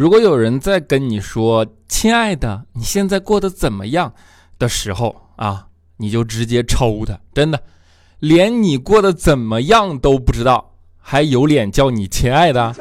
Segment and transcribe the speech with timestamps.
[0.00, 4.10] 如果有人在跟你说“亲爱的，你现在过得怎么样”
[4.58, 5.66] 的时候啊，
[5.98, 7.62] 你就直接抽他，真的，
[8.18, 12.74] 连你过得怎么样都不知道，还有脸叫你亲爱的？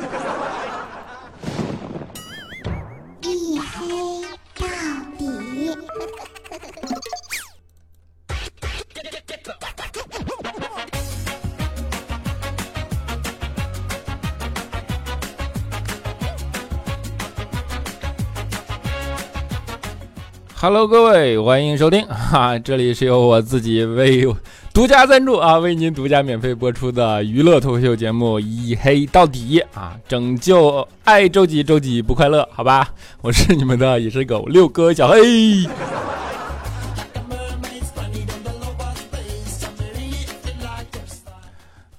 [20.61, 24.27] ？Hello，各位，欢迎收听 哈，这里是由我自己为
[24.73, 32.89] 独家赞助啊，为您独家免费播出的娱乐脱口秀节目《一黑到底》啊，拯救爱周几周几不快乐，好吧？
[33.21, 35.65] 我是你们的野生狗六哥小黑。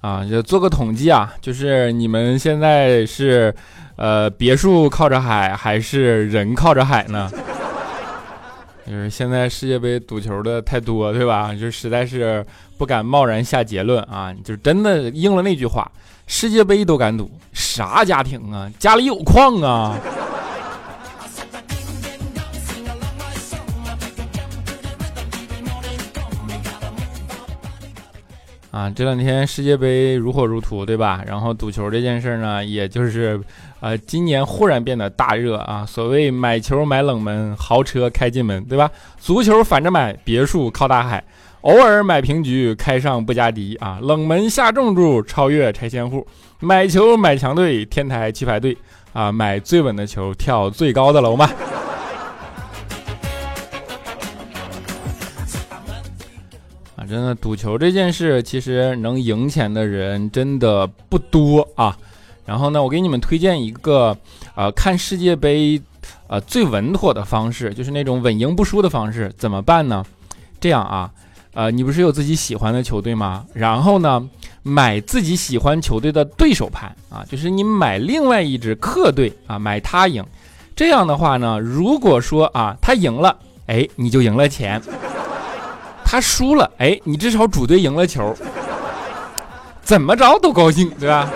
[0.01, 3.55] 啊，就做个统计啊，就是你们现在是
[3.95, 7.27] 呃别墅靠着海，还是人靠着海呢？
[8.85, 11.53] 就是现在世界杯赌球的太多，对吧？
[11.53, 12.43] 就实在是
[12.77, 14.33] 不敢贸然下结论啊！
[14.43, 15.89] 就真的应了那句话，
[16.25, 18.69] 世界杯都敢赌，啥家庭啊？
[18.79, 19.95] 家里有矿啊？
[28.71, 31.23] 啊，这两天世界杯如火如荼，对吧？
[31.27, 33.39] 然后赌球这件事呢，也就是。
[33.81, 35.83] 呃，今年忽然变得大热啊！
[35.87, 38.91] 所谓买球买冷门，豪车开进门，对吧？
[39.19, 41.23] 足球反着买，别墅靠大海，
[41.61, 43.97] 偶尔买平局，开上布加迪啊！
[43.99, 46.27] 冷门下重注，超越拆迁户，
[46.59, 48.77] 买球买强队，天台去排队
[49.13, 49.31] 啊！
[49.31, 51.49] 买最稳的球，跳最高的楼嘛！
[56.97, 61.97] 啊，真的赌球这件事，其实能赢钱的人真的不多啊。
[62.45, 64.17] 然后呢，我给你们推荐一个，
[64.55, 65.81] 呃，看世界杯，
[66.27, 69.31] 呃，最稳妥的方式，就是那种稳赢不输的方式。
[69.37, 70.03] 怎么办呢？
[70.59, 71.09] 这样啊，
[71.53, 73.45] 呃，你不是有自己喜欢的球队吗？
[73.53, 74.27] 然后呢，
[74.63, 80.23] 买自己喜欢球队的对手盘啊，就是你买另外一支客队啊，买他赢。
[80.75, 84.79] 这样的话呢，如果说啊，他赢了，哎，你就赢了钱；
[86.03, 88.35] 他输了，哎，你至少主队赢了球。
[89.83, 91.29] 怎么着都高兴，对吧？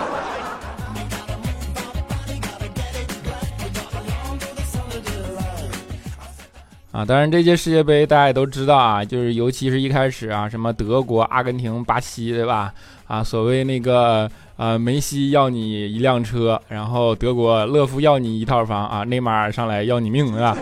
[6.96, 12.72] 啊，当然这届世界杯大家也都知道啊，就是尤其是一开始啊，什么德国、阿根廷、巴西，对吧？
[13.06, 14.26] 啊，所谓那个
[14.56, 20.56] 呃，梅西要你一辆车，然后德国勒夫要你一套房啊，内马尔上来要你命，对吧？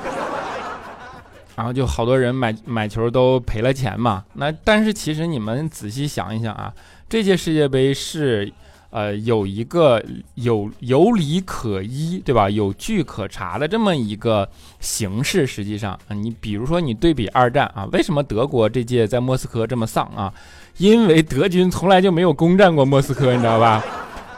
[1.55, 4.25] 然后就好多人买买球都赔了钱嘛。
[4.33, 6.75] 那但是其实你们仔细想一想啊，
[7.09, 8.53] 这届世界杯是。
[8.95, 10.01] 呃，有一个
[10.37, 12.49] 有有理可依，对吧？
[12.49, 15.45] 有据可查的这么一个形式。
[15.45, 20.33] 实际上，你比如说你对比二战啊，为什么德国这届在莫斯科这么丧啊？
[20.77, 23.83] 因为德军从来就没有攻占过莫斯科，你知道吧？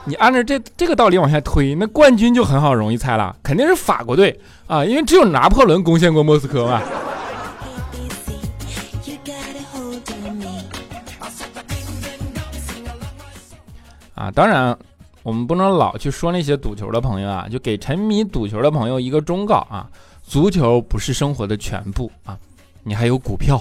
[0.06, 6.80] 你按照这这个道理往下推，那冠军就很好容易猜了，肯定是法国队啊，因为只有拿破仑攻陷过莫斯科嘛。
[14.16, 14.76] 啊，当然，
[15.22, 19.86] 我们不能老去说那些赌球的朋友啊，就给沉迷赌球的朋友一个忠告啊：
[20.22, 22.34] 足球不是生活的全部啊，
[22.82, 23.60] 你还有股票，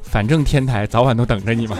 [0.00, 1.76] 反正天台早晚都等着你嘛。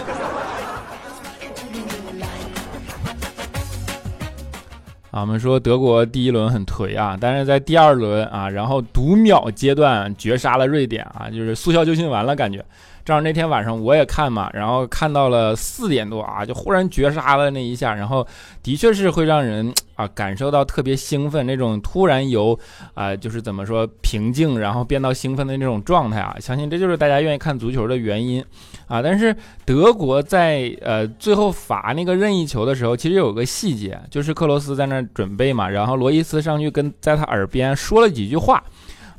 [5.11, 12.65] 啊，我们说德国第一轮很颓啊，但是在第二轮啊，然后读秒阶段绝杀了瑞典啊，就是速效救心丸了感觉。
[13.03, 18.25] 正好那天晚上我也看嘛，然后看到了四点多啊，就忽然绝杀了那一下，然后
[18.61, 22.57] 的确是会让人啊感受到特别兴奋那种突然由
[22.93, 28.43] 啊就是怎么说平静然后变到兴奋的那种状态啊，相信这就是大家愿意看足球的原因
[28.87, 29.01] 啊。
[29.01, 29.35] 但是
[29.65, 38.63] 德国在呃最后罚那个任意球的时候，其实有个细节，就是克罗斯在那准备嘛，然后罗伊斯上去跟在他耳边说了几句话。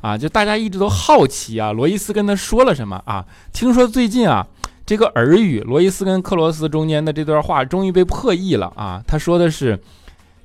[0.03, 3.25] 啊，就大家一直都好奇啊，罗伊斯跟他说了什么啊？
[3.53, 4.45] 听说最近啊，
[4.85, 9.01] 这个耳语，罗伊斯跟克罗斯中间的这段话终于被破译了啊。
[9.07, 9.81] 他说的是，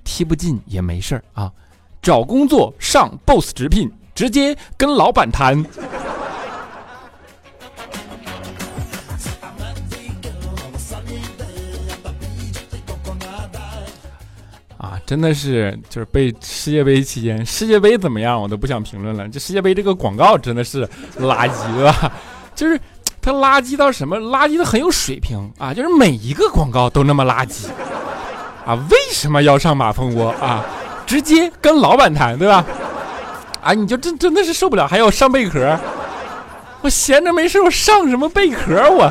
[0.04, 1.50] 踢不进也没事儿啊，
[2.00, 5.66] 找工作上 boss 直聘，直接跟老板谈。
[15.08, 19.26] 真的是，就是被世界杯期间，世界杯怎么样，我都不想评论了。
[19.26, 20.86] 这世界杯这个广告真的是
[21.18, 22.12] 垃圾，对吧？
[22.54, 22.78] 就是
[23.22, 24.20] 它垃圾到什么？
[24.20, 25.72] 垃圾的很有水平啊！
[25.72, 27.68] 就是每一个广告都那么垃圾
[28.66, 30.62] 啊，为什么要上马蜂窝啊？
[31.06, 32.62] 直接跟老板谈，对吧？
[33.64, 35.74] 啊，你就真真的是受不了，还要上贝壳。
[36.82, 38.90] 我闲着没事，我上什么贝壳？
[38.90, 39.10] 我。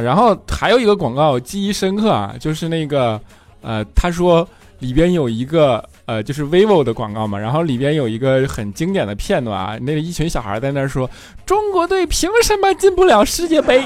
[0.00, 3.20] 然后还有一个广告记忆深刻啊，就是那个，
[3.62, 4.46] 呃，他说
[4.78, 11.08] 里边有一个，呃，就是 vivo 的广告嘛，然后里边有一个很经典的片段啊，那个一群小孩在那说，
[11.44, 13.84] 中国队凭什么进不了世界杯？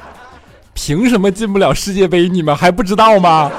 [0.74, 2.28] 凭什么进不了世界杯？
[2.28, 3.50] 你们还不知道吗？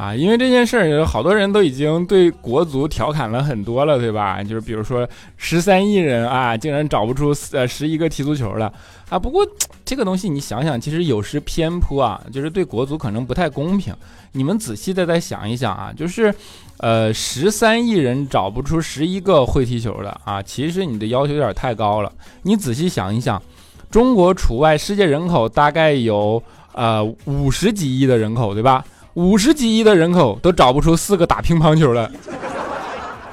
[0.00, 4.42] 啊，因为这件事儿，好多人都已经对国足调侃了很多了，对吧？
[4.42, 5.06] 就是比如说
[5.36, 8.72] 十三亿人啊，竟然找不出呃十一个踢足球的
[9.10, 9.18] 啊。
[9.18, 9.46] 不过
[9.84, 13.94] 这个东西你想想，其实有失偏颇啊，就是对国足可能不太公平。
[14.32, 16.34] 你们仔细的再想一想啊，就是
[16.78, 22.10] 呃十三亿人找不出十一个会踢球的啊，其实你的要求有点太高了。
[22.44, 23.42] 你仔细想一想，
[23.90, 26.42] 中国除外，世界人口大概有
[26.72, 28.82] 呃五十几亿的人口，对吧？
[29.14, 32.10] 五十几亿的人口都找不出四个打乒乓球的，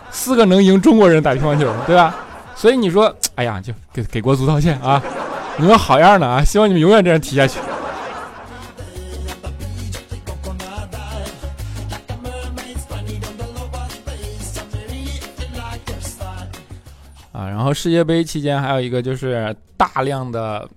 [0.10, 2.16] 四个能赢中国人打乒乓球，对吧？
[2.56, 5.02] 所以你说，哎呀，就给给国足道歉啊！
[5.58, 6.44] 你们好样的啊！
[6.44, 7.60] 希望你们永远这样踢下去。
[17.32, 20.68] 啊，然后世界杯期间还有一个就是大量的。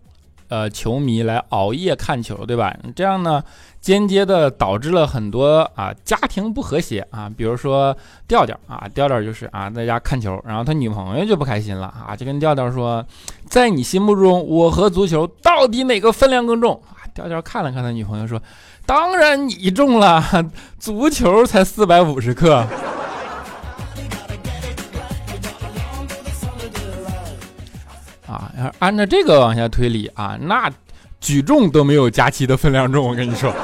[0.50, 2.76] 呃，球迷来熬夜看球，对吧？
[2.96, 3.40] 这样呢，
[3.80, 7.30] 间接的导致了很多啊家庭不和谐啊。
[7.34, 7.96] 比如说
[8.28, 13.04] 调调啊，调调就是啊在家看球，然后他女朋友就不开心了啊，就跟调调说，
[13.48, 17.00] 在你心目中，我和足球到底哪个分量更重啊？
[17.14, 18.40] 调调看了看他女朋友说，
[18.86, 20.22] 当然你重了，
[20.78, 22.64] 足球才四百五十克。
[28.28, 30.70] 啊，要按照这个往下推理啊，那
[31.20, 33.54] 举重都没有佳期的分量重，我跟你说。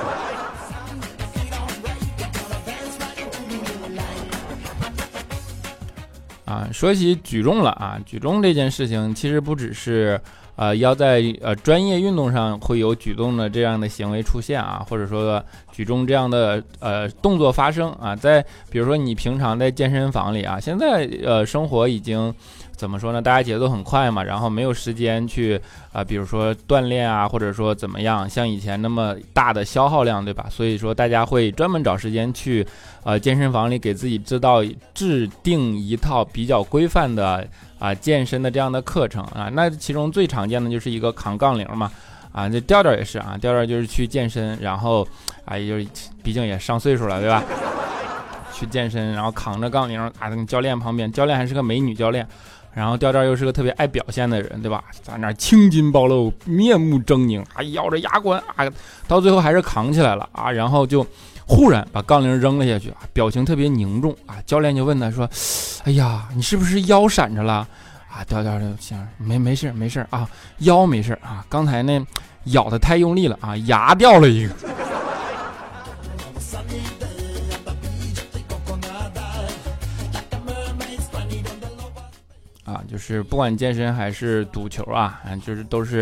[6.44, 10.20] 啊，说起举重了啊，举重这件事情其实不只是
[10.54, 15.42] 呃要在呃专业运动上会有举重的这样的行为出现啊，或者说
[15.72, 22.32] 举重这样的呃动作发生啊，在比如说你平常在健身房里啊，现在呃生活已经。
[22.76, 23.22] 怎么说呢？
[23.22, 25.58] 大家节奏很快嘛，然后没有时间去
[25.92, 30.46] 啊，比如说锻炼啊，或者说怎么样，像以前那么大的消耗量，对吧？
[30.50, 32.66] 所以说大家会专门找时间去
[33.02, 34.62] 呃健身房里给自己制造
[34.92, 39.48] 制定一套比较规范的啊健身的这样的课程啊。
[39.52, 41.90] 那其中最常见的就是一个扛杠铃嘛，
[42.30, 45.08] 啊，这调调也是啊，调调就是去健身，然后
[45.46, 45.90] 啊，也就
[46.22, 47.42] 毕竟也上岁数了，对吧？
[48.52, 52.26] 去健身，然后扛着杠铃啊，跟教练旁边，教练还是个美女教练。
[52.76, 54.84] 然后调调又是个特别爱表现的人，对吧？
[55.02, 58.70] 在那青筋暴露，面目狰狞，还咬着牙关啊，
[59.08, 60.52] 到最后还是扛起来了啊！
[60.52, 61.04] 然后就
[61.46, 64.36] 忽然把杠铃扔了下去啊，表情特别凝重啊。
[64.44, 65.26] 教练就问他说
[65.84, 67.66] ：“哎呀，你是不是腰闪着了？”
[68.12, 70.28] 啊，调调就想没没事没事啊，
[70.58, 71.98] 腰没事啊，刚才那
[72.44, 74.54] 咬的太用力了啊，牙掉了一个。
[82.76, 86.00] 啊，就是不管健身还是赌球啊，就是都是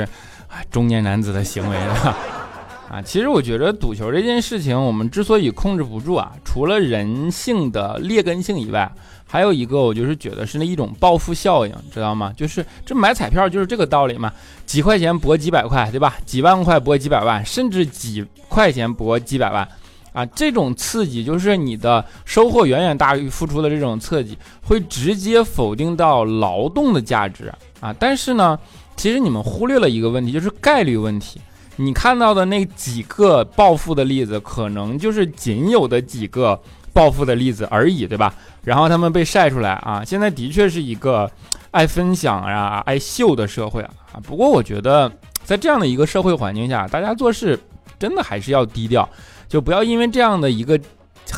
[0.48, 1.94] 啊中年男子的行为了
[2.90, 3.00] 啊。
[3.00, 8.90] 其实我觉得赌球这件事情，我们之所以控制不住啊，除了人性的劣根性以外，
[9.26, 12.32] 还有一个我就是觉得是那一种报复效应，知道吗？
[12.36, 14.32] 就是这买彩票就是这个道理嘛，
[14.66, 16.16] 几块钱博几百块，对吧？
[16.26, 19.68] 几万块博几百万，甚至几块钱博几百万。
[20.14, 27.92] 啊，这种刺激就是你的收获远远大于付出的这种刺激，会直接否定到劳动的价值啊！
[27.98, 28.56] 但是呢，
[28.96, 31.40] 其实你们忽略了一个问题，就是概率问题。
[31.76, 36.56] 你看到的那几个暴富的例子，可能就是仅有的几个
[36.92, 38.32] 暴富的例子而已，对吧？
[38.62, 40.04] 然后他们被晒出来啊！
[40.04, 41.28] 现在的确是一个
[41.72, 44.22] 爱分享呀、爱秀的社会啊！
[44.22, 45.10] 不过我觉得，
[45.42, 47.58] 在这样的一个社会环境下，大家做事
[47.98, 49.08] 真的还是要低调。
[49.54, 50.76] 就不要因为这样的一个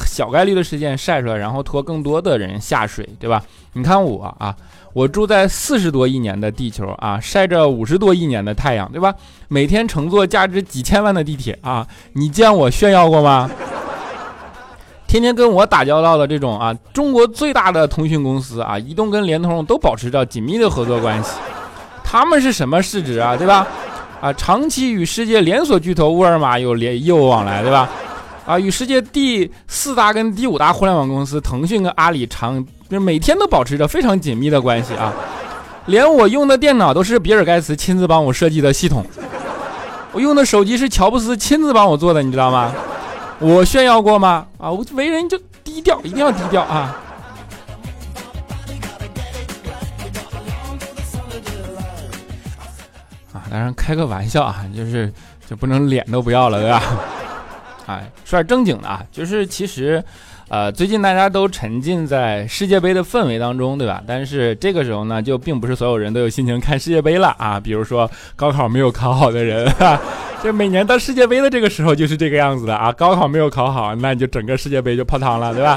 [0.06, 3.42] 小概率的事件晒出来，然后拖更多的人下水，对吧？
[3.74, 4.56] 你看我啊，
[4.94, 9.14] 我住在四十多亿年的地球啊，晒着五十多亿年的太阳，对吧？
[9.48, 13.50] 每天乘坐价值几千万的地铁啊，你见我炫耀过吗？
[15.06, 21.32] 天天跟我打交道的这种啊，中国最大的通讯公司啊，移动跟联通都保持着紧密的合作关系，
[22.02, 23.66] 他们是什么市值啊，对吧？
[24.26, 27.88] 啊，长期与世界连锁巨头沃尔玛有联业务往来，对吧？
[28.44, 35.12] 啊，与世界第四大跟第五大互联网公司腾讯跟阿里长就是每天都保持着非常紧密的关系啊。
[35.86, 39.06] 连我用的电脑都是比尔盖茨亲自帮我设计的系统，
[40.10, 42.72] 我用的手机是乔布斯亲自帮我做的，你知道吗？
[43.38, 44.44] 我炫耀过吗？
[44.58, 47.00] 啊，我为人就低调，一定要低调啊！
[53.50, 55.12] 当然开个玩笑啊， 就是
[55.48, 56.82] 就不能脸都不要了，对吧？
[57.86, 60.02] 哎，说点正经的啊，就是其实。
[60.48, 64.00] 呃，最近大家都沉浸在世界杯的氛围当中，对吧？
[64.06, 67.58] 但是这个时候呢，就并不是所有人都有心情看世界杯了啊。
[67.58, 69.68] 比如说高考没有考好的人，
[70.44, 72.92] 就每年到世界杯的这个时候就是这个样子的啊。
[72.92, 75.76] 高考没有考好，那你就整个世界杯就泡汤了，对吧？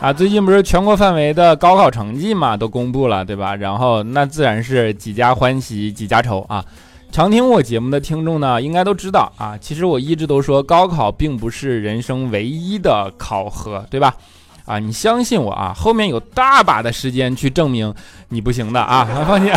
[0.00, 3.54] 啊，最近不是全国范围的高考成绩嘛，都公布了，对吧？
[3.54, 6.64] 然后那自然是几家欢喜几家愁啊。
[7.12, 9.58] 常听我节目的听众呢，应该都知道啊。
[9.60, 14.14] 其实我一直都说，高考并不是人生唯一的考核，对吧？
[14.64, 17.92] 啊，你相信我啊，后面有大把的时间去证明
[18.28, 19.04] 你不行的啊。
[19.26, 19.52] 放心，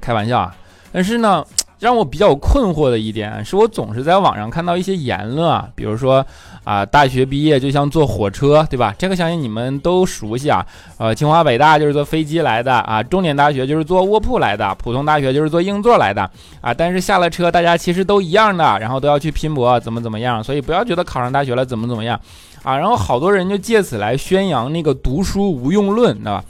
[0.00, 0.56] 开玩笑啊。
[0.92, 1.44] 但是呢。
[1.80, 6.24] 让我比较困惑的一点是我总是在网上看到一些言论啊，比如说
[6.62, 8.94] 啊，大学毕业就像坐火车，对吧？
[8.96, 10.64] 这个相信你们都熟悉啊。
[10.96, 16.72] 呃，清华北大就是坐飞机来的啊，重点大学就是坐卧铺来的，普通大学就是坐硬座来的啊。
[16.72, 20.42] 但是下了车，大家其实都一样的，然后都要去拼搏，怎么怎么样？
[20.42, 22.18] 所以不要觉得考上大学了怎么怎么样
[22.62, 22.76] 啊。
[22.78, 26.42] 然后好多人就借此来宣扬那个读书无用论，对吧？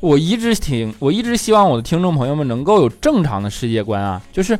[0.00, 4.56] 我一直挺，我一直希望我的听众朋友们能够有正常的世界观啊，就是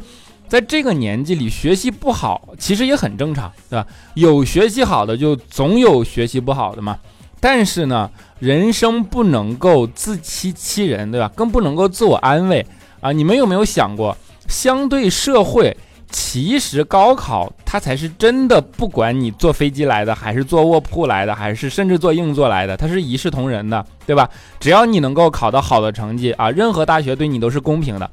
[0.49, 3.87] 在这个年纪里学习不好，其实也很正常，对吧？
[4.14, 6.99] 有学习好的，就总有学习不好的嘛。
[7.38, 11.30] 但是呢，人生不能够自欺欺人，对吧？
[11.37, 12.66] 更不能够自我安慰
[13.00, 13.12] 啊！
[13.12, 14.16] 你们有没有想过，
[14.49, 15.76] 相对社会？
[16.11, 24.29] 其实高考它才是真的，不管你坐飞机来的，还是坐卧铺来的，还是甚至坐硬座来的，它是一视同仁的，对吧？
[24.59, 28.11] 只要你能够考到好的成绩啊，任何大学对你都是公平的。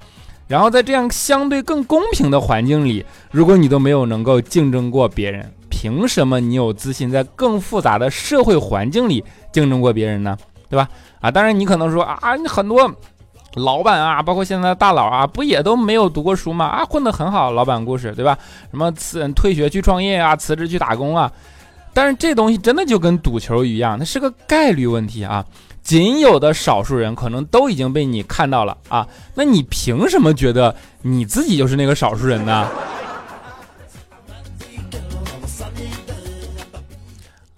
[0.48, 10.38] 然后在这样相对更公平的环境里，如果你都没有能够竞争过别人，凭什么你有自信在更复杂的社会环境里竞争过别人呢？
[10.70, 10.88] 对吧？
[11.22, 12.94] 啊，当然你可能说啊，你很多。
[13.56, 16.66] 老板啊，包括现在的大佬啊，不也都没有读过书吗？
[16.66, 18.38] 啊，混得很好，老板故事，对吧？
[18.70, 21.32] 什么辞退学去创业啊，辞职去打工啊？
[21.94, 25.46] 但是这东西真的就跟赌球一样，它是个概率问题啊。
[25.82, 32.68] 仅有的少数人可能都已经被你看到了啊，那你凭什么觉得你自己就是那个少数人呢？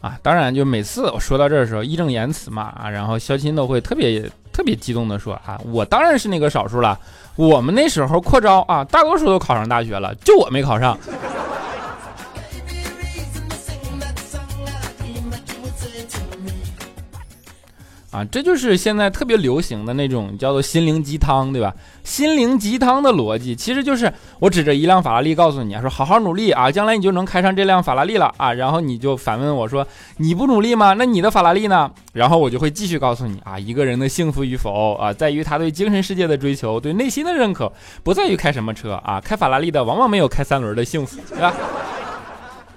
[0.01, 4.29] 啊，当然，就每次我说到这儿的时候，义正言辞嘛啊，然后肖钦都会特别。
[4.57, 6.99] 特别激动的说：“啊，我当然是那个少数了。
[7.35, 10.97] 我们那时候扩招啊，大多数都考上大学了，就我没考上。”
[18.09, 21.71] 啊，这就是现在特别流行的那种叫做心灵鸡汤，对吧？
[22.07, 28.53] 心灵鸡汤的逻辑其实就是我指着一辆法拉利告诉你啊，说好好努力啊，将来你就能开上这辆法拉利了啊。
[28.53, 29.85] 然后你就反问我说，
[30.15, 30.93] 你不努力吗？
[30.93, 31.91] 那你的法拉利呢？
[32.13, 37.69] 然后我就会继续告诉你啊，一个人的幸福与否啊，在于他对精神世界的追求，对内心的认可，
[38.03, 39.19] 不在于开什么车啊。
[39.19, 41.53] 开法拉利的往往没有开三轮的幸福，对吧？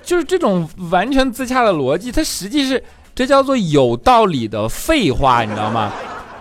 [0.02, 2.82] 就是这种完全自洽的逻辑，它实际是。
[3.12, 5.92] 这叫做有道理的废话，你知道吗？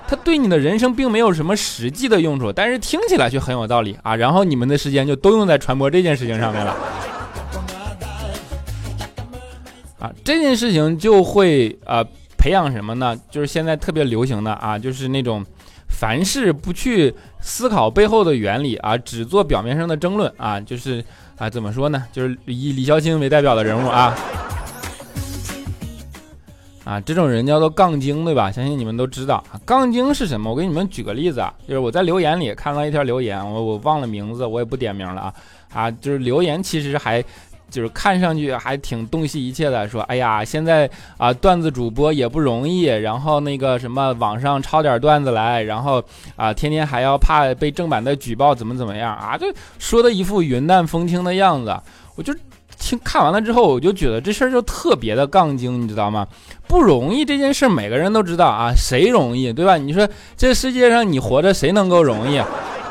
[0.09, 4.15] 它对你的人生并没有什么实际的用处，但是听起来却很有道理啊！
[4.15, 6.75] 然后你们的时间就都用在传播这件事情上面了，
[9.99, 12.03] 啊，这件事情就会呃
[12.39, 13.15] 培养什么呢？
[13.29, 15.45] 就是现在特别流行的啊，就是那种
[15.89, 21.05] 凡事不去思考背后的原理啊，只做表面上的争论啊，就是
[21.37, 22.03] 啊怎么说呢？
[22.11, 24.17] 就是以李孝钦为代表的人物啊。
[26.89, 28.51] 啊，这种人叫做杠精，对吧？
[28.51, 29.61] 相信你们都知道啊。
[29.63, 30.49] 杠精是什么？
[30.49, 35.33] 我给你们举个例子啊，就是我在留言里看到一条留言，我我忘了名字，我也不点名了啊。
[35.71, 37.23] 啊，就是留言其实还
[37.69, 46.03] 就是看上去还挺洞悉一切的，说哎呀，现在啊段子主播也不容易，然后那个什么网上抄点段子来，然后
[46.35, 49.37] 啊天天还要怕被正版的举报，怎么怎么样啊？
[49.37, 49.45] 就
[49.77, 51.79] 说的一副云淡风轻的样子，
[52.15, 52.33] 我就。
[52.79, 56.25] 听看完了之后，我就觉得这事儿就特别的杠精，你知道吗？
[56.65, 59.77] 不容易这件事儿，每个人都知道啊，谁容易，对吧？
[59.77, 60.07] 你说
[60.37, 62.41] 这世界上你活着谁能够容易？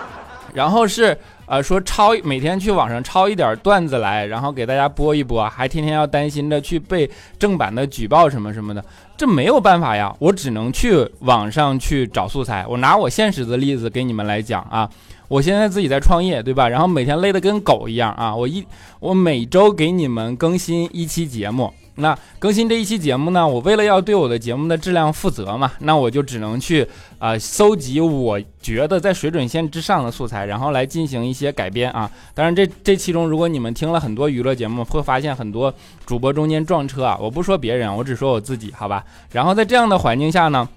[0.55, 1.17] 然后是
[1.47, 8.85] 呃说抄每天去网上抄一点段子来，然后给大家播一播，还天天要担心着去被正版的举报什么什么的，
[9.17, 12.67] 这没有办法呀，我只能去网上去找素材。
[12.69, 14.89] 我拿我现实的例子给你们来讲啊。
[15.29, 16.69] 我现在自己在创业，对吧？
[16.69, 18.35] 然后每天累得跟狗一样啊！
[18.35, 18.67] 我一
[18.99, 26.87] 我每周给你们更新一期节目那更新这一期节目呢，我为了要对我的节目的质量负责嘛，那我就只能去
[27.19, 32.09] 啊搜集我觉得在水准线之上的素材，然后来进行一些改编啊。
[32.35, 35.75] 当然，这这其中如果你们听了很多娱乐节目，会发现很多
[36.07, 37.19] 主播中间撞车啊。
[37.21, 39.05] 我不说别人，我只说我自己，好吧？
[39.33, 40.69] 然后在这样的环境下呢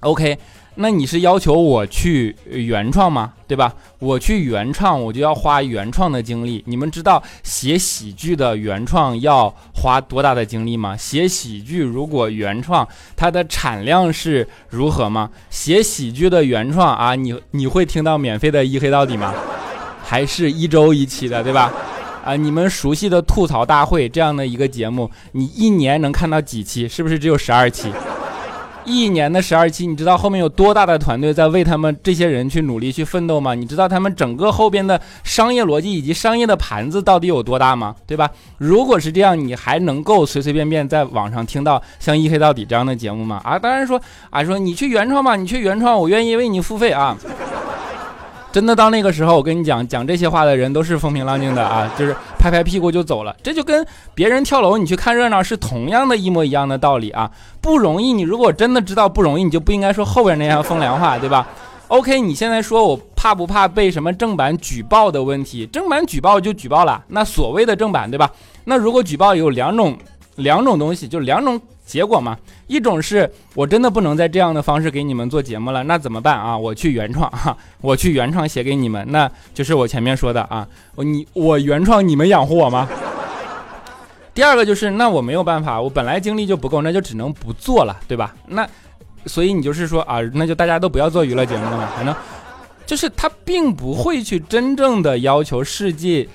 [0.00, 0.36] ，OK。
[0.80, 3.32] 那你是要求我去原创吗？
[3.48, 3.74] 对吧？
[3.98, 6.62] 我去原创，我就要花原创的精力。
[6.66, 10.96] 你们知道写喜剧的原创要花多大的精力吗？
[10.96, 15.28] 写喜剧如果原创，它的产量是如何吗？
[15.50, 19.34] 写喜剧的原创啊，你你会听到免费的一黑到底吗？
[20.04, 21.72] 还是一周一期的，对吧？
[22.24, 26.86] 啊，你们熟悉的吐槽大会这样的一个节目，你一年能看到几期？
[26.86, 27.90] 是不是只有十二期？
[28.88, 33.54] 一年的十二期，你知道后面有多大的团队在为他们这些人去努力去奋斗吗？
[33.54, 37.94] 你知道他们整个后边的商业逻辑以及商业的盘子到底有多大吗？
[38.06, 38.30] 对吧？
[38.56, 43.40] 如果是这样，你还能够随随便便在网上听到像一黑到底这样的节目吗？
[43.44, 47.16] 啊，当然说啊，说你去原创吧，你去原创，我愿意为你付费啊。
[48.50, 53.36] 真的到那个时候，我跟你讲，讲这些话的人都是风平浪静的啊，就是拍拍屁股就走了。
[53.42, 58.12] 这就跟别人跳楼，你去看热闹是同样的一模一样的道理啊，不容易。
[58.12, 61.46] 你如果真的知道不容易，你就不应该说后边那样风凉话，对吧
[61.88, 65.66] ？OK，你现在说我怕不怕被什么正版举报的问题？
[65.66, 68.30] 正版举报就举报了，那所谓的正版，对吧？
[68.64, 69.96] 那如果举报有两种，
[70.36, 71.60] 两种东西，就两种。
[71.88, 76.56] 结果嘛，一种是我真的不能再这样的方式给你们做节目了，那怎么办啊？
[76.56, 82.86] 我去原创哈，我去原创写给你们，那就是我前面说的啊，我你我原创，你们养活我吗？
[84.34, 88.34] 第二个就是，那我没有办法，我本来精力就不够，那就只能不做了，对吧？
[88.46, 88.68] 那
[89.24, 92.14] 所以你就是说啊，那就大家都不要做娱乐节目了嘛，反正
[92.84, 96.28] 就是他并不会去真正的要求世界。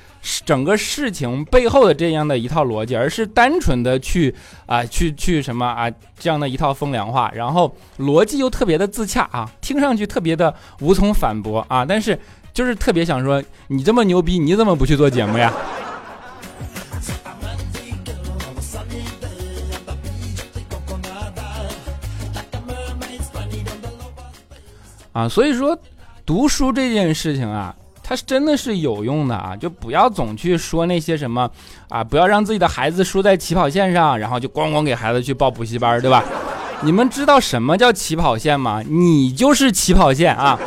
[0.45, 4.33] 整个事情背后的这样的一套逻辑，而是单纯的去
[4.65, 12.17] 啊去去什么啊这样的一套风凉话，然后逻辑又特别的自洽啊，听上去特别的无从反驳啊，但是
[12.53, 15.51] 就是特别想说，你这么牛逼，你怎么不去做节目呀？
[25.11, 25.77] 啊，所以说
[26.25, 27.75] 读书这件事情啊。
[28.15, 31.49] 真的是有用的啊，就不要总去说那些什么
[31.89, 36.23] 啊，不要让自己的孩子输在起跑线上，然后就咣咣给孩子去报补习班，对吧？
[36.83, 38.83] 你们知道什么叫起跑线吗？
[38.85, 40.59] 你就是起跑线啊，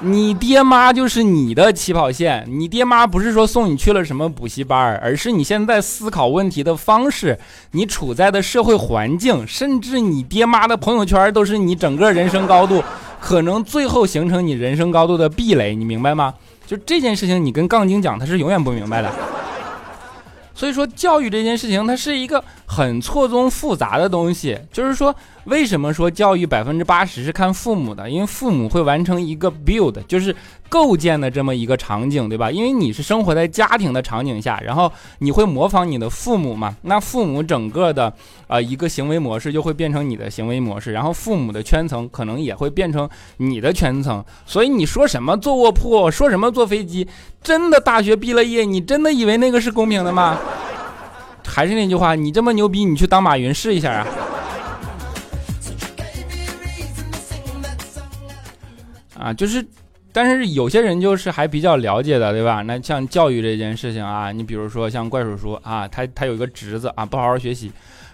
[0.00, 2.46] 你爹妈就是你的起跑线。
[2.48, 7.36] 你爹妈不是说送你去了什么补习班，而是你现在思考问题的方式，
[7.72, 12.82] 你处在的社会环境，甚至你爹妈的朋友圈，都是你整个人生高度
[13.20, 16.32] 可能最后形成你人生高度的壁垒，你明白吗？
[16.70, 19.10] 就这件事情，你跟杠精讲，他是永远不明白的。
[20.54, 24.56] 所以说，教育这件事情，它是一个很错综复杂的东西。
[24.72, 25.14] 就是说。
[25.44, 28.08] 为什么说教育百分之八十是看父母的？
[28.08, 30.36] 因为父母会完成一个 build，就是
[30.68, 32.50] 构建的这么一个场景，对吧？
[32.50, 36.76] 因为你是生活在家庭的场景下，然后你会模仿你的父母嘛？
[36.82, 38.12] 那父母整个的
[38.48, 44.22] 呃一个行为模式就会变成你的行为模式，然后父母的圈层可能也会变成你的圈层。
[44.44, 47.08] 所以你说什么坐卧铺，说什么坐飞机，
[47.42, 50.38] 真的大学毕了业，你真的以为那个是公平的吗？
[51.50, 54.06] 还是那句话，你这么牛逼，你去当马云试一下啊！
[59.18, 59.66] 啊，就是，
[60.12, 62.62] 但是有些人就是还比较了解的，对吧？
[62.62, 67.70] 那像教育这件事情啊，你比如说像怪叔叔啊，他他有一个侄子啊，不好好学习，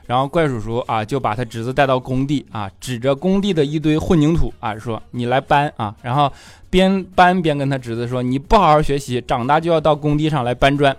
[0.07, 6.33] 然后怪叔叔啊就把他侄子带到工地啊，指着工地的一堆混凝土啊，说你来搬啊，然后
[6.70, 10.96] 边搬边跟他侄子说，你不好好学习，长大就要到工地上来搬砖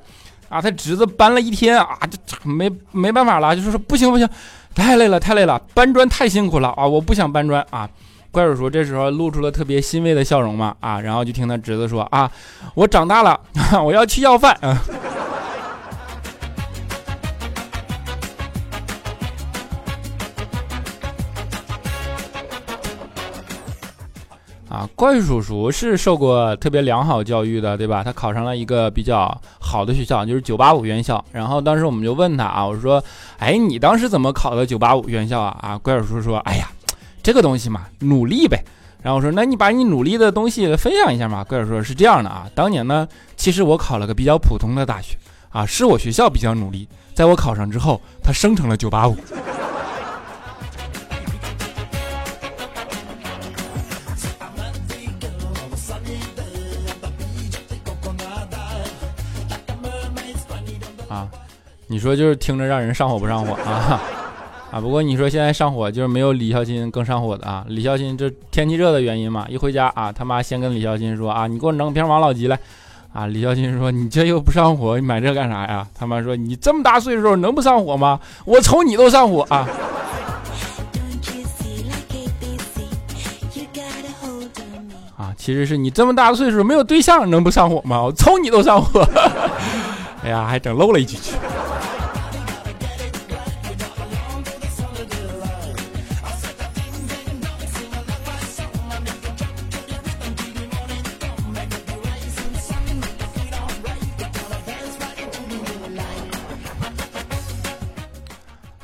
[0.49, 0.61] 啊。
[0.61, 4.27] 他侄子搬了一天啊，这没没办法了，就是说不行不行，
[4.75, 7.89] 太累了太累了，搬砖太辛苦了啊，我不想搬砖啊。
[8.29, 12.29] 怪叔叔这时候露出了特别欣慰的笑容嘛啊，然后就听他侄子说啊，
[12.75, 13.39] 我长大了，
[13.83, 14.77] 我要去要饭啊。
[24.69, 28.03] 啊，怪叔叔是受过特别良好教育的，对吧？
[28.03, 31.23] 他考上了一个比较好的学校，就是九八五院校。
[31.31, 33.03] 然后当时我们就问他啊，我说，
[33.37, 35.57] 哎，你当时怎么考的九八五院校啊？
[35.61, 36.69] 啊，怪叔叔说，哎呀。
[37.23, 38.63] 这个东西嘛，努力呗。
[39.03, 41.43] 然后我说，那你把你努力的东西分享一下嘛。
[41.43, 45.17] 怪叔说是这样的啊，当年呢，其实我考了个比较普通的大学
[45.49, 49.17] 啊，是我学校比较努力，在我考上之后，他升成了九八五。
[61.87, 64.01] 你说就是听着让人上火不上火啊？
[64.69, 67.63] 啊，不过你说现在上火就是没有李孝钦更上火的啊。
[67.69, 72.59] 李孝钦这天气热的原因嘛，一回家啊，他妈先跟李孝钦说啊，你给我弄瓶王老吉来。
[73.13, 75.87] 啊，李孝钦说你这又不上火，你买这干啥呀？
[75.97, 78.19] 他妈说你这么大岁数能不上火吗？
[78.43, 79.65] 我瞅你都上火啊。
[85.15, 88.03] 啊，其实是你这么大岁数没有对象能不上火吗？
[88.03, 89.07] 我瞅你都上火。
[90.21, 91.17] 哎呀，还整漏了一句。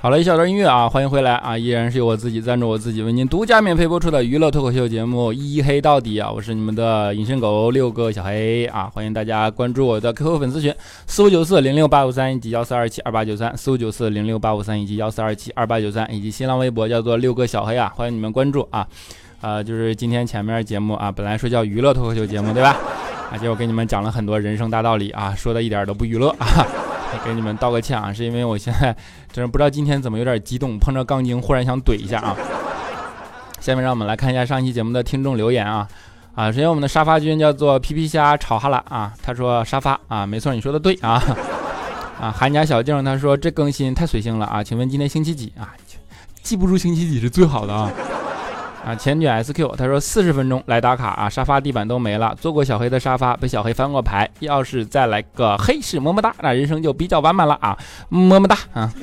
[0.03, 1.57] 好了一小段音乐啊，欢迎回来啊！
[1.57, 6.29] 依然是由我自己赞助我自己为您独家免费播出的娱乐脱口秀节目《一黑到底》啊！
[6.29, 8.91] 我是你们的隐身狗六个小黑啊！
[8.93, 10.75] 欢迎大家关注我的 QQ 粉丝群
[11.07, 17.89] 四五九四零六八五三以及幺四二七二八九三四五九四零六八五三以及幺四二七二八九三以及新浪微博叫做六个小黑啊！
[17.95, 18.85] 欢迎你们关注啊！
[19.39, 22.77] 啊，就是今天前面节目啊，本来说叫娱乐脱口秀节目对吧？
[23.31, 26.67] 啊，结果给你们讲了很多人生大道理啊，说的一点都不娱乐啊！
[27.25, 28.95] 给你们道个歉啊，是因为我现在
[29.31, 32.35] 真是不知道今天怎么有点激动，碰着杠精忽然想怼一下啊。
[33.59, 35.87] 下面让我们来看一下上一期节目的听众留言啊
[36.35, 41.21] 啊，首先我们的沙发君叫做皮皮虾炒哈喇啊，他说沙发啊，没错，你说的对啊
[42.19, 45.73] 啊，韩家小静他说这更新太随性了啊，请问今天星期几啊？
[46.41, 47.89] 记不住星期几是最好的啊。
[48.85, 57.77] 啊，前女 SQ，他说四十分钟来打卡啊，沙发地板都没了，坐过小黑的沙发，被小黑翻过牌，要是再来个黑市么么哒，那人生就比较完满了啊，
[58.09, 58.93] 么么哒啊！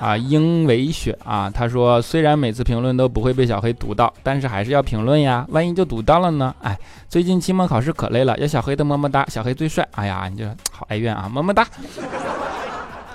[0.00, 6.54] 啊，英伟雪啊，他说虽然每次评论都不会被小黑读到，但是还是要评论呀，万一就读到了呢？
[6.60, 6.76] 哎，
[7.08, 11.66] 最近期末考试可累了，要小黑的么么哒，小黑最帅，哎呀，你就好哀怨啊，么么哒。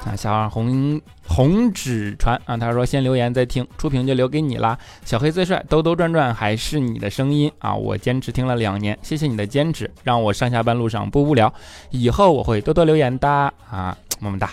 [0.06, 4.78] 啊，小红红纸船啊，他说先留言再听，出屏就留给你啦。
[5.06, 7.74] 小黑最帅，兜兜转转还是你的声音啊！
[7.74, 11.52] 我坚持听了两年，谢谢你的坚持，让我上下班路上不无聊。
[11.92, 14.50] 以后我会多多留言的啊，么么哒。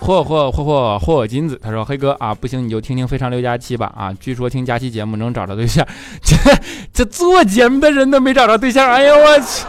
[0.00, 5.84] 嚯嚯嚯嚯嚯金子，他说黑哥啊，不行你就听听非常六加七吧啊，据说听佳期节目能找着对象，
[6.22, 6.36] 这
[6.92, 9.64] 这做节目的人都没找着对象，哎呦我去！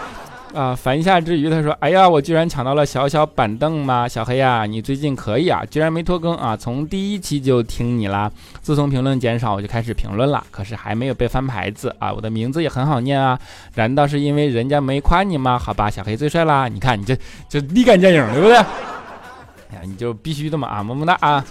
[0.54, 4.08] 啊，烦下之余，他说：“哎呀，我居然抢到了小小板凳吗？
[4.08, 6.56] 小黑呀，你最近可以啊，居然没拖更啊！
[6.56, 8.32] 从第一期就听你啦。
[8.62, 12.14] 自从评论减少，我就开始评论了，可是还没有被翻牌子啊。
[12.14, 13.40] 我的名字也很好念啊，
[13.76, 15.58] 难道是因为人家没夸你吗？
[15.58, 16.68] 好吧，小黑最帅啦！
[16.68, 17.18] 你看你这
[17.50, 18.56] 这立竿见影，对不对？
[18.58, 21.44] 哎呀，你就必须的嘛啊，么么哒啊！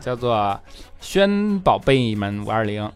[0.00, 0.58] 叫做
[0.98, 2.90] 轩宝贝们五二零。”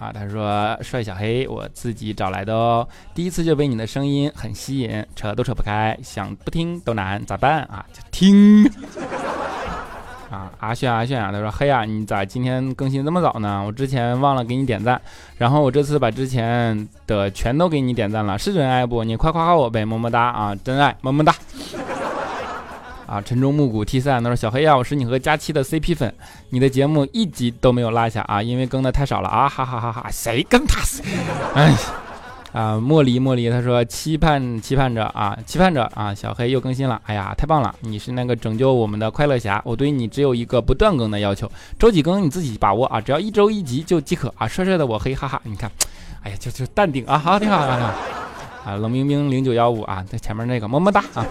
[0.00, 7.84] 啊，他说帅小黑，我自己找来的哦，第一次就被你的声音很吸引，扯都扯不开，想不听都难，咋办啊？
[7.92, 8.64] 就听。
[10.30, 13.62] 啊，阿炫阿炫啊，他说黑啊，你咋今天更新这么早呢？
[13.66, 14.98] 我之前忘了给你点赞，
[15.36, 19.04] 然后我这次把之前的全都给你点赞了，是真爱不？
[19.04, 21.34] 你快夸夸我呗，么么哒啊，真爱，么么哒。
[23.10, 26.14] 啊，晨钟暮鼓 T 三，他说小黑呀，我是你和佳期的 CP 粉，
[26.50, 31.02] 你的节目一集都没有落下啊，因为更的太少了啊，哈哈哈哈，谁跟他谁？
[31.52, 31.74] 哎，
[32.52, 45.68] 啊，茉莉茉莉，他说期盼期盼着啊，期盼着啊，小黑又更新了，哎呀，太棒了，你是那个拯救我们的快乐侠，我对你只有一个不断更的要求，周几更你自己把握啊，只要一周一集就即可啊，帅帅的我黑哈哈，你看，
[46.22, 47.86] 哎呀，就就淡定啊，好，挺好，挺好，
[48.66, 51.26] 啊，冷冰冰零九幺五啊，在前面那个么么哒啊。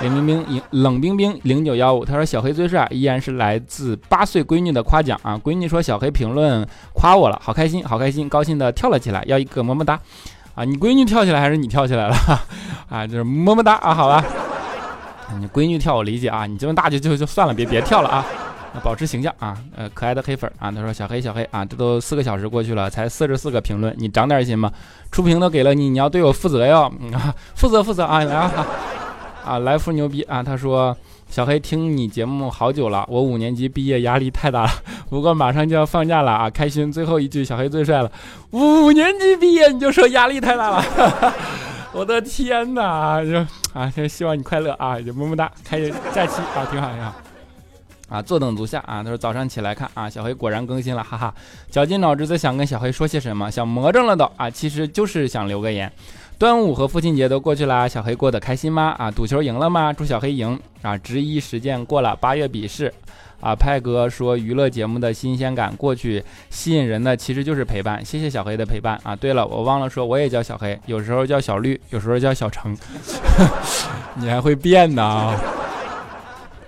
[0.00, 5.36] 冷冰冰，冷冰冰零九幺五，他说小黑最帅，依然是来自八岁闺女的夸奖啊！
[5.42, 9.98] 闺女说小黑评论夸我了，好开心，好开心，高兴的跳了起来，要一个么么哒
[10.54, 10.64] 啊！
[10.64, 12.16] 你闺女跳起来还是你跳起来了？
[12.88, 14.24] 啊，就是么么哒啊，好吧，
[15.40, 18.24] 你闺女跳我理解啊，你这么大就就就算了，别别跳了啊，
[18.84, 24.72] 保持形象啊，呃，可爱的黑粉啊，他说小黑小黑啊，这都四个小时过去了，才四十四个评论，你长点心吧，
[25.10, 26.82] 出屏都给了你，你要对我负责哟，
[27.12, 28.66] 啊，负责负责啊，来啊！
[29.48, 30.42] 啊，来福牛逼啊！
[30.42, 30.94] 他说
[31.26, 34.70] ：“小黑听你节目好久了，我五年级毕业压力太大了，
[35.08, 36.92] 不过马上就要放假了啊，开心！
[36.92, 38.12] 最后一句，小黑最帅了。
[38.50, 40.84] 五年级毕业你就说压力太大了，
[41.94, 43.24] 我的天哪！
[43.24, 43.38] 就
[43.72, 45.80] 啊，就希望你快乐啊，就么么哒，开
[46.14, 47.14] 假期啊，挺好挺好。
[48.10, 49.02] 啊，坐等足下啊！
[49.02, 51.34] 他说早上起来看啊，小黑果然更新了，哈哈，
[51.70, 55.90] 绞尽脑汁在想跟小黑说些什么，想魔怔了都啊，其实就是想留个言。”
[56.38, 58.94] 端午和父亲节都过去了，小黑过得开心吗？
[58.96, 59.92] 啊，赌球赢了吗？
[59.92, 60.96] 祝小黑赢啊！
[60.96, 62.94] 执一实践过了八月笔试。
[63.40, 68.04] 啊，派哥说娱乐节目的新鲜感过去，吸引人的其实就是陪伴。
[68.04, 69.16] 谢谢小黑的陪伴啊！
[69.16, 72.76] 对了，我忘了说，我也叫小黑，有时候叫小绿，有时候叫小程，
[74.14, 75.02] 你还会变呢！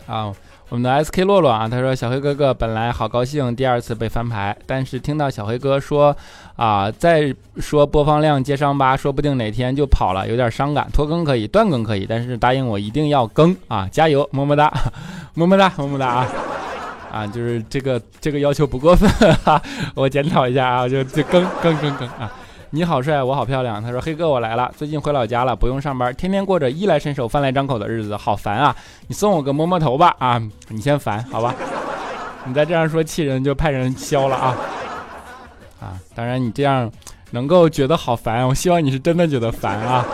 [0.06, 0.32] 啊，
[0.70, 6.16] 我们的 S K 洛洛啊，他说小黑哥哥本来好高兴第二次被翻牌，但是听到小黑哥说
[6.54, 10.88] 啊，再说播放量接伤疤，说不定哪天就跑了，有点伤感。
[10.92, 13.88] 拖更可以，断更可以，但是答应我一定要更啊！
[13.90, 14.72] 加油，么么哒，
[15.34, 16.28] 么么哒，么么哒啊！
[17.10, 19.10] 啊，就是这个这个要求不过分
[19.44, 19.60] 哈，
[19.96, 22.30] 我检讨一下啊，就就更更更更啊！
[22.72, 23.82] 你好帅，我好漂亮。
[23.82, 28.74] 他说黑哥我来了，最近回老家了，不用上班，天天过着衣来伸手饭来张口的日子，好烦啊！
[29.08, 30.40] 你送我个摸摸头吧啊！
[30.68, 31.52] 你先烦好吧？
[32.46, 34.56] 你再这样说气人，就派人削了啊！
[35.80, 36.88] 啊，当然你这样
[37.32, 40.06] 能够觉得好烦，我希望你是真的觉得烦啊！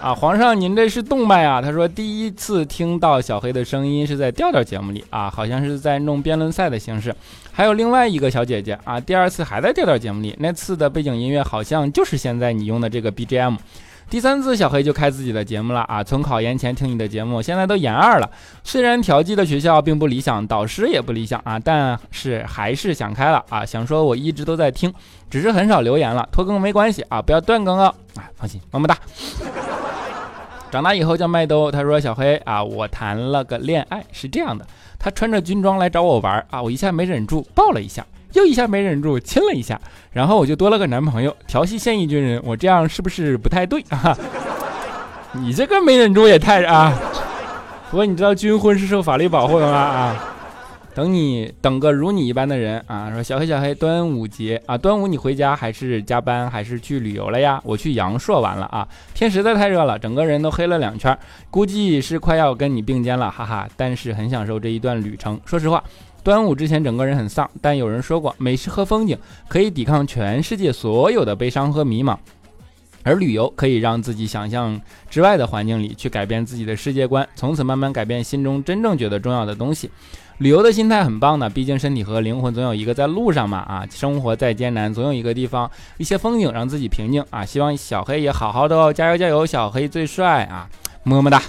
[0.00, 1.60] 啊，皇上，您这是动脉啊？
[1.60, 7.12] 他说第一次听到小黑的声音是在调调节目里啊，好像是在弄辩论赛的形式。
[7.52, 13.56] 还有另外一个小姐姐啊，第二次还在调调节目里，那次的背景音乐好像就是现在你用的这个 BGM。
[14.10, 18.30] 第三次小黑就开自己的节目了啊，从考研前听你的节目，现在都研二了。
[18.64, 24.92] 虽然调剂的学校并不理想，导师也不理想啊，但是还是想开了啊，想说我一直都在听，
[25.28, 28.96] 只是很少留言了，拖更没关系啊，不要断更哦啊，放心，么么哒。
[30.70, 34.66] 长大以后叫麦兜，他说小黑啊，我谈了个恋爱，是这样的，
[34.98, 39.80] 他穿着军装来找我玩啊，我一下没忍住抱了一下，又一下没忍住亲了一下，
[40.12, 44.16] 然后我就多了个男朋友，调戏现役军人，我这样是不是不太对 啊？
[45.32, 46.92] 你这个没忍住也太啊！
[47.90, 49.76] 不过你知道军婚是受法律保护的吗？
[49.76, 50.34] 啊？
[50.94, 53.08] 等你等个如你一般的人啊！
[53.12, 57.60] 说小黑小黑，端午节啊，端午你回家还是加班还是去旅游了呀？
[57.62, 61.16] 我去阳朔玩了啊，天实在太热了，整个人都黑了两圈，
[61.50, 63.68] 估计是快要跟你并肩了，哈哈！
[63.76, 65.40] 但是很享受这一段旅程。
[65.44, 65.84] 说实话，
[66.28, 69.16] 端午之前整个人很丧，但有人说过，美食和风景
[69.48, 72.18] 可以抵抗全世界所有的悲伤和迷茫，
[73.02, 79.90] 而旅游可以让自己想象之外的环境里去改变自己的世界观，从此慢慢改变心中真正觉得重要的东西。
[80.36, 83.86] 旅游的心态很棒的，毕竟身体和灵魂总有一个在路上嘛啊！
[83.90, 87.42] 生活再艰难，总有一个地方，一些风景让自己平静啊！
[87.42, 89.46] 希望小黑也好好的哦，加油加油！
[89.46, 90.68] 小黑最帅啊，
[91.04, 91.42] 么么哒！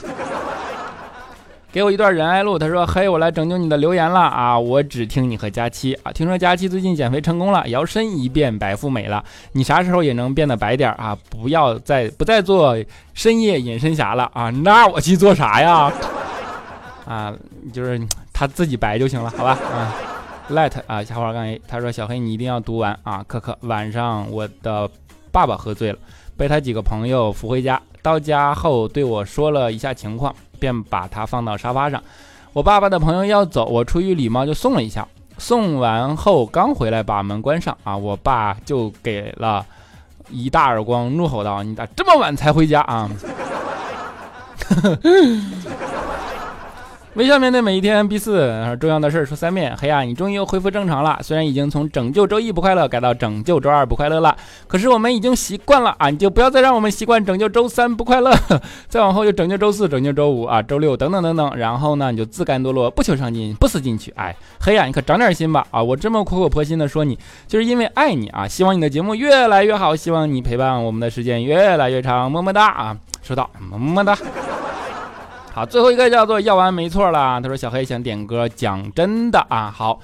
[1.72, 4.58] 给我一段仁爱路，他说：“嘿，我来拯救你的留言了啊！
[4.58, 11.16] 我只听你和佳期啊，听说佳期最近减肥成功了，摇身一变白富美了，你啥时候也能变得白点啊？
[11.30, 12.76] 不要再不再做
[13.14, 14.50] 深夜隐身侠了啊？
[14.50, 15.94] 那我去做啥呀？
[17.06, 17.34] 啊，
[17.72, 18.02] 就是。”
[18.32, 19.52] 他自己白就行了，好吧？
[19.52, 19.94] 啊
[20.50, 23.58] ，Let 啊，小花杠 A，他说小黑你一定要读完啊，可可。
[23.64, 24.90] 晚上我的
[25.30, 26.00] 爸爸喝醉了，
[26.38, 32.04] 被他几个朋友扶回家，到家后对我说了一下情况，便把它放到沙发上。
[32.54, 35.08] 我爸爸的朋友要走，我出于礼貌就送了一下。
[35.38, 39.66] 送完后刚回来把门关上啊，我爸就给了
[40.30, 43.10] 一大耳光，怒吼道：“你咋这么晚才回家啊？”
[47.20, 48.08] 微笑面对每一天。
[48.08, 49.76] B 四重要的事儿说三遍。
[49.76, 51.20] 黑呀，你终于又恢复正常了。
[51.22, 54.34] 虽然已经从拯救周一不快乐改到拯救周二不快乐了，
[54.70, 56.10] 可是我们已经习惯了啊！
[56.10, 58.34] 你就不要再让我们习惯拯救周三不快乐，
[58.88, 61.58] 再往后就拯救周四、拯救周五啊、周六等等等等。
[61.58, 64.12] 然后呢，你就自甘堕落，不求上进，不思进取。
[64.12, 65.68] 哎，黑呀，你可长点心吧！
[65.72, 68.48] 啊，我这么苦口婆心的说你，就是因为爱你啊！
[68.48, 72.32] 希望你的节目越来越好，希望你陪伴我们的时间越来越长。
[72.32, 72.96] 么么哒啊！
[73.22, 74.18] 收到，么么哒。
[75.60, 77.42] 好，最后一个叫做要完没错了。
[77.42, 80.00] 他说小黑想点歌，讲真的啊，好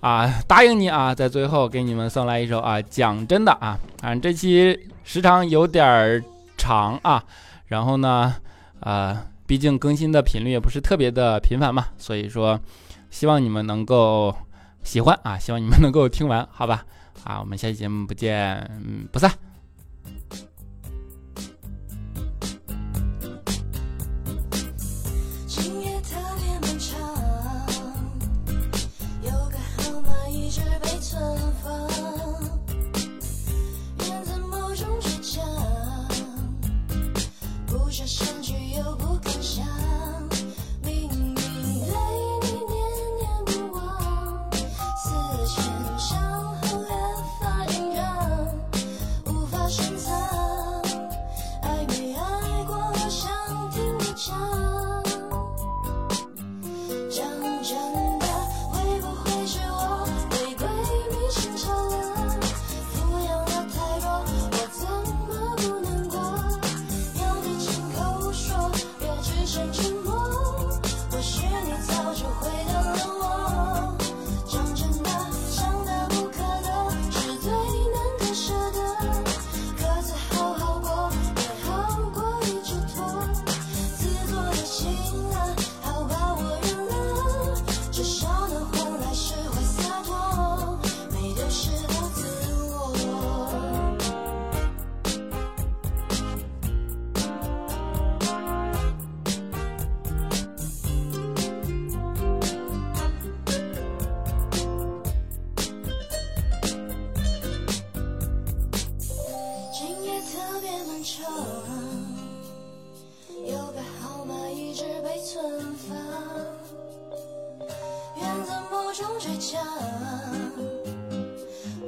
[0.00, 6.22] 啊，答应你啊，在最后给你们送来一首啊，讲真的啊，啊，这期时长有点
[6.58, 7.24] 长啊，
[7.68, 8.34] 然后呢，
[8.80, 12.60] 呃，毕竟更新的频率也不是特别的频繁嘛，所以说
[13.08, 14.36] 希望你们能够
[14.84, 16.84] 喜欢啊，希望你们能够听完，好吧？
[17.24, 18.70] 啊，我们下期节目不见
[19.10, 19.49] 不散。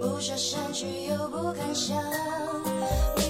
[0.01, 3.22] 不舍删去又不敢想。